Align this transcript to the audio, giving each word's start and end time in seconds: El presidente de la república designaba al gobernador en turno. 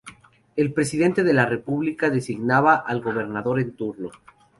El 0.55 0.73
presidente 0.73 1.23
de 1.23 1.31
la 1.31 1.45
república 1.45 2.09
designaba 2.09 2.73
al 2.77 3.01
gobernador 3.01 3.59
en 3.59 3.75
turno. 3.75 4.09